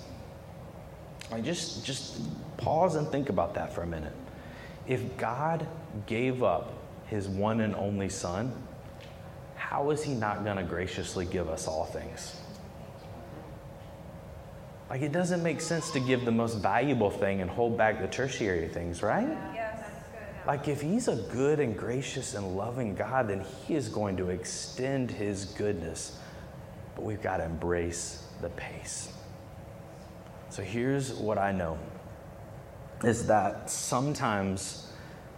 [1.30, 2.18] Like just, just
[2.56, 4.14] pause and think about that for a minute.
[4.86, 5.66] If God
[6.06, 6.72] gave up
[7.06, 8.52] his one and only Son,
[9.54, 12.36] how is he not going to graciously give us all things?
[14.88, 18.06] Like, it doesn't make sense to give the most valuable thing and hold back the
[18.06, 19.28] tertiary things, right?
[19.52, 19.82] Yes.
[20.46, 24.30] Like, if he's a good and gracious and loving God, then he is going to
[24.30, 26.20] extend his goodness.
[26.94, 29.12] But we've got to embrace the pace.
[30.50, 31.78] So, here's what I know
[33.02, 34.85] is that sometimes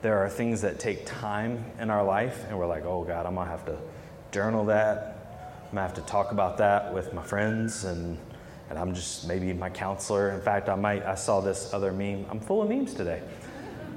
[0.01, 3.35] there are things that take time in our life, and we're like, oh God, I'm
[3.35, 3.79] gonna have to
[4.31, 5.17] journal that.
[5.65, 8.17] I'm gonna have to talk about that with my friends, and,
[8.71, 10.31] and I'm just maybe my counselor.
[10.31, 12.27] In fact, I might, I saw this other meme.
[12.31, 13.23] I'm full of memes today.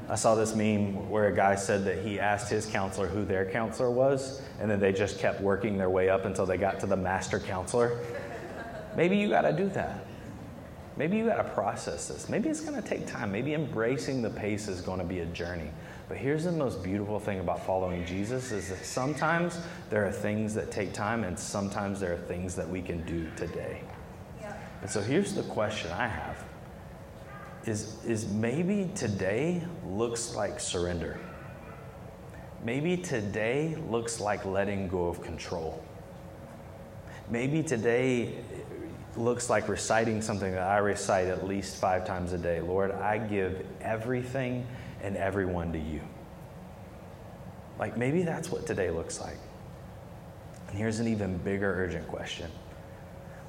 [0.10, 3.45] I saw this meme where a guy said that he asked his counselor who their
[3.49, 6.86] counselor was, and then they just kept working their way up until they got to
[6.86, 7.97] the master counselor.
[8.97, 10.06] Maybe you gotta do that.
[10.97, 12.28] Maybe you gotta process this.
[12.28, 13.32] Maybe it's gonna take time.
[13.32, 15.70] Maybe embracing the pace is gonna be a journey.
[16.12, 19.57] But here's the most beautiful thing about following Jesus is that sometimes
[19.89, 23.32] there are things that take time and sometimes there are things that we can do
[23.38, 23.82] today.
[24.41, 24.53] Yeah.
[24.82, 26.43] And so here's the question I have.
[27.64, 31.18] Is, is maybe today looks like surrender.
[32.62, 35.82] Maybe today looks like letting go of control.
[37.30, 38.36] Maybe today
[39.18, 42.62] looks like reciting something that I recite at least five times a day.
[42.62, 44.66] Lord, I give everything
[45.01, 46.01] and everyone to you.
[47.80, 49.38] Like maybe that's what today looks like.
[50.70, 52.49] And here's an even bigger urgent question.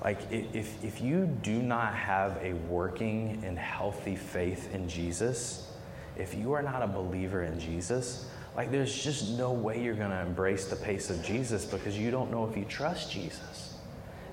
[0.05, 5.71] Like, if, if you do not have a working and healthy faith in Jesus,
[6.17, 10.11] if you are not a believer in Jesus, like there's just no way you're going
[10.11, 13.72] to embrace the pace of Jesus because you don't know if you trust Jesus.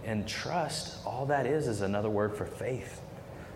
[0.03, 3.01] And trust, all that is, is another word for faith.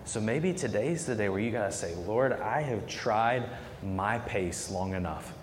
[0.06, 3.50] So maybe today's the day where you got to say, Lord, I have tried
[3.82, 5.34] my pace long enough.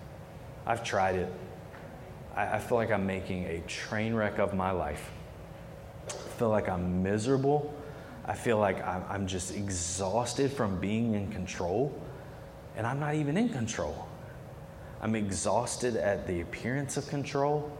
[0.65, 1.33] I've tried it.
[2.35, 5.09] I, I feel like I'm making a train wreck of my life.
[6.07, 7.73] I feel like I'm miserable.
[8.23, 11.91] I feel like I'm just exhausted from being in control,
[12.77, 14.07] and I'm not even in control.
[15.01, 17.75] I'm exhausted at the appearance of control.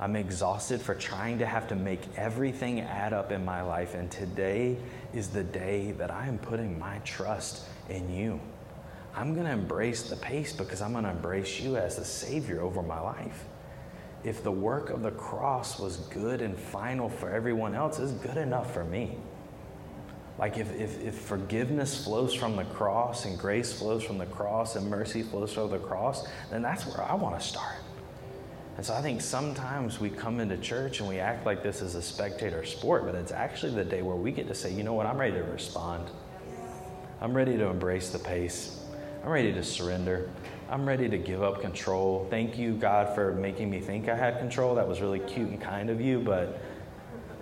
[0.00, 3.94] I'm exhausted for trying to have to make everything add up in my life.
[3.94, 4.78] And today
[5.12, 8.40] is the day that I am putting my trust in you.
[9.14, 12.62] I'm going to embrace the pace because I'm going to embrace you as the Savior
[12.62, 13.44] over my life.
[14.24, 18.38] If the work of the cross was good and final for everyone else, it's good
[18.38, 19.18] enough for me.
[20.38, 24.76] Like if, if, if forgiveness flows from the cross and grace flows from the cross
[24.76, 27.76] and mercy flows from the cross, then that's where I want to start.
[28.80, 31.96] And so I think sometimes we come into church and we act like this is
[31.96, 34.94] a spectator sport, but it's actually the day where we get to say, you know
[34.94, 36.08] what, I'm ready to respond.
[37.20, 38.80] I'm ready to embrace the pace.
[39.22, 40.30] I'm ready to surrender.
[40.70, 42.26] I'm ready to give up control.
[42.30, 44.74] Thank you, God, for making me think I had control.
[44.76, 46.58] That was really cute and kind of you, but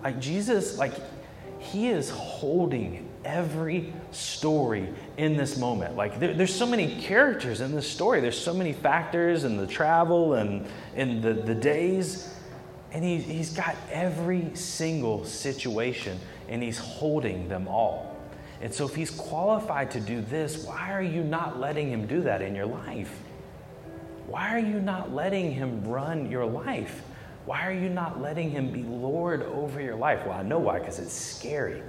[0.03, 0.95] like Jesus, like
[1.59, 5.95] he is holding every story in this moment.
[5.95, 8.21] Like there, there's so many characters in this story.
[8.21, 10.65] There's so many factors and the travel and,
[10.95, 12.33] and the, the days.
[12.91, 18.17] And he, he's got every single situation and he's holding them all.
[18.61, 22.21] And so if he's qualified to do this, why are you not letting him do
[22.21, 23.15] that in your life?
[24.25, 27.03] Why are you not letting him run your life?
[27.49, 30.23] Why are you not letting Him be Lord over your life?
[30.23, 31.81] Well, I know why, because it's scary.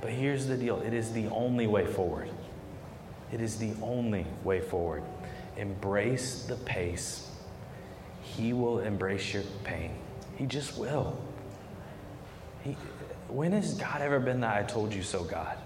[0.00, 2.30] But here's the deal it is the only way forward.
[3.32, 5.02] It is the only way forward.
[5.56, 7.28] Embrace the pace.
[8.22, 9.92] He will embrace your pain.
[10.36, 11.18] He just will.
[12.64, 12.76] He,
[13.28, 15.56] when has God ever been that I told you so God?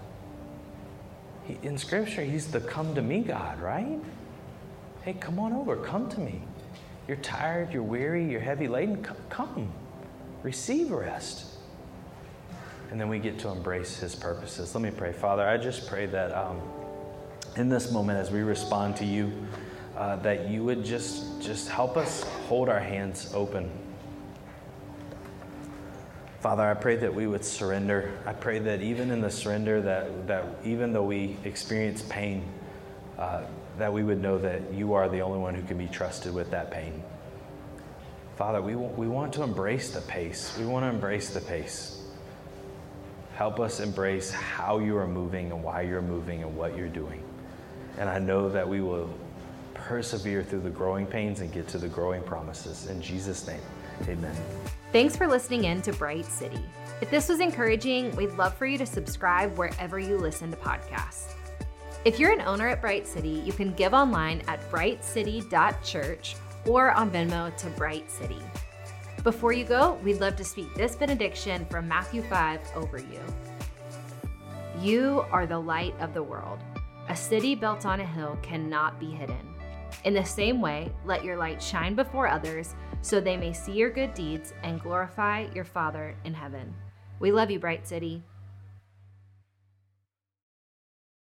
[1.45, 3.99] He, in Scripture, He's the come to me God, right?
[5.03, 6.41] Hey, come on over, come to me.
[7.07, 9.05] You're tired, you're weary, you're heavy laden.
[9.29, 9.71] Come,
[10.41, 11.54] receive rest.
[12.91, 14.73] And then we get to embrace His purposes.
[14.75, 15.11] Let me pray.
[15.11, 16.61] Father, I just pray that um,
[17.57, 19.31] in this moment, as we respond to you,
[19.97, 23.69] uh, that you would just, just help us hold our hands open.
[26.41, 28.11] Father, I pray that we would surrender.
[28.25, 32.43] I pray that even in the surrender, that, that even though we experience pain,
[33.17, 33.45] uh,
[33.77, 36.51] that we would know that you are the only one who can be trusted with
[36.51, 37.01] that pain.
[38.35, 40.55] Father, we, want, we want to embrace the pace.
[40.59, 41.94] We want to embrace the pace.
[43.35, 47.21] Help us embrace how you are moving and why you're moving and what you're doing.
[47.97, 49.09] And I know that we will
[49.73, 52.87] persevere through the growing pains and get to the growing promises.
[52.87, 53.59] In Jesus' name,
[54.07, 54.35] amen.
[54.93, 56.63] Thanks for listening in to Bright City.
[57.01, 61.33] If this was encouraging, we'd love for you to subscribe wherever you listen to podcasts.
[62.05, 67.11] If you're an owner at Bright City, you can give online at brightcity.church or on
[67.11, 68.39] Venmo to Bright City.
[69.25, 73.19] Before you go, we'd love to speak this benediction from Matthew 5 over you.
[74.79, 76.59] You are the light of the world.
[77.09, 79.55] A city built on a hill cannot be hidden.
[80.03, 83.89] In the same way, let your light shine before others so they may see your
[83.89, 86.71] good deeds and glorify your Father in heaven.
[87.19, 88.21] We love you, Bright City.